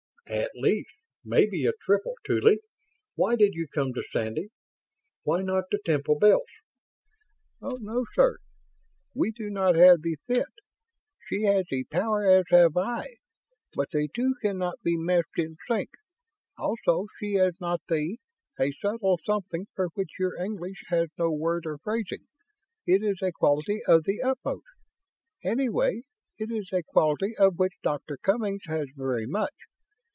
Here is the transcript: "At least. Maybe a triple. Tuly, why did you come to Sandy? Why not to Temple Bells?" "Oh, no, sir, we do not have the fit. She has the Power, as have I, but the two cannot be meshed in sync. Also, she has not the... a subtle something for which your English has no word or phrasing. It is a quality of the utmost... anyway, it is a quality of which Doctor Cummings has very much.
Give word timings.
"At 0.27 0.51
least. 0.55 0.93
Maybe 1.25 1.65
a 1.65 1.73
triple. 1.81 2.13
Tuly, 2.25 2.59
why 3.15 3.35
did 3.35 3.53
you 3.53 3.67
come 3.67 3.91
to 3.93 4.01
Sandy? 4.13 4.47
Why 5.23 5.41
not 5.41 5.65
to 5.71 5.79
Temple 5.85 6.19
Bells?" 6.19 6.47
"Oh, 7.61 7.75
no, 7.81 8.05
sir, 8.15 8.37
we 9.13 9.31
do 9.31 9.49
not 9.49 9.75
have 9.75 10.01
the 10.03 10.15
fit. 10.27 10.45
She 11.27 11.43
has 11.43 11.65
the 11.69 11.83
Power, 11.83 12.25
as 12.25 12.45
have 12.49 12.77
I, 12.77 13.15
but 13.75 13.89
the 13.89 14.07
two 14.15 14.35
cannot 14.41 14.81
be 14.81 14.95
meshed 14.95 15.37
in 15.37 15.57
sync. 15.67 15.89
Also, 16.57 17.07
she 17.19 17.33
has 17.33 17.59
not 17.59 17.81
the... 17.89 18.17
a 18.57 18.71
subtle 18.71 19.19
something 19.25 19.67
for 19.75 19.89
which 19.95 20.11
your 20.17 20.41
English 20.41 20.85
has 20.87 21.09
no 21.17 21.29
word 21.29 21.65
or 21.65 21.77
phrasing. 21.79 22.25
It 22.87 23.03
is 23.03 23.17
a 23.21 23.33
quality 23.33 23.81
of 23.85 24.05
the 24.05 24.21
utmost... 24.21 24.63
anyway, 25.43 26.03
it 26.37 26.49
is 26.49 26.69
a 26.71 26.83
quality 26.83 27.35
of 27.37 27.59
which 27.59 27.73
Doctor 27.83 28.15
Cummings 28.15 28.61
has 28.67 28.87
very 28.95 29.25
much. 29.25 29.51